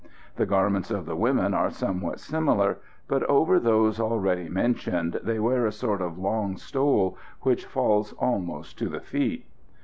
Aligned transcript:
The 0.35 0.47
garments 0.47 0.89
of 0.89 1.05
the 1.05 1.15
women 1.15 1.53
are 1.53 1.69
somewhat 1.69 2.19
similar, 2.19 2.79
but 3.07 3.21
over 3.25 3.59
those 3.59 3.99
already 3.99 4.49
mentioned 4.49 5.19
they 5.21 5.37
wear 5.37 5.67
a 5.67 5.71
sort 5.71 6.01
of 6.01 6.17
long 6.17 6.57
stole 6.57 7.19
which 7.41 7.67
falls 7.67 8.11
almost 8.13 8.79
to 8.79 8.89
the 8.89 9.01
feet. 9.01 9.45